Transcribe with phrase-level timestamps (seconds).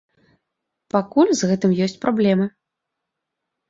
[0.95, 2.53] Пакуль з гэтым ёсць праблемы.